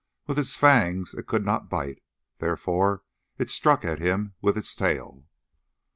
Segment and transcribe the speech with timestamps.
[0.25, 2.01] With its fangs it could not bite,
[2.39, 3.03] therefore
[3.37, 5.27] it struck at him with its tail.